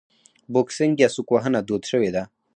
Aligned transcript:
بوکسینګ 0.53 0.93
یا 1.03 1.09
سوک 1.15 1.27
وهنه 1.31 1.59
دود 1.67 1.83
شوې 1.91 2.09
ده. 2.15 2.23